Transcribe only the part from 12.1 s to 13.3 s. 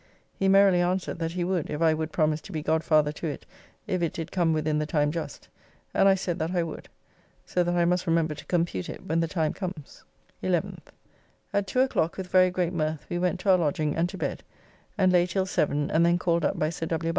with very great mirth, we